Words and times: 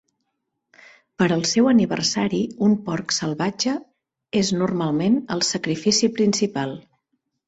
Per 1.21 1.25
al 1.33 1.41
seu 1.49 1.67
aniversari, 1.71 2.39
un 2.67 2.73
porc 2.87 3.13
salvatge 3.17 3.73
és 4.41 4.49
normalment 4.63 5.19
el 5.37 5.45
sacrifici 5.51 6.11
principal. 6.17 6.75